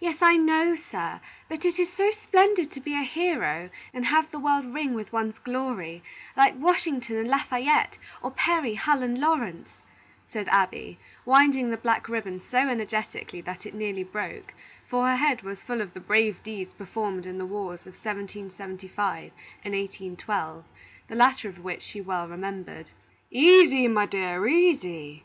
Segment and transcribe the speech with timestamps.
[0.00, 4.28] "Yes, I know, sir; but it is so splendid to be a hero, and have
[4.32, 6.02] the world ring with one's glory,
[6.36, 9.68] like Washington and Lafayette, or Perry, Hull, and Lawrence,"
[10.32, 14.52] said Abby, winding the black ribbon so energetically that it nearly broke;
[14.88, 19.30] for her head was full of the brave deeds performed in the wars of 1775
[19.64, 20.64] and 1812,
[21.06, 22.90] the latter of which she well remembered.
[23.30, 25.14] "Easy, my dear, easy!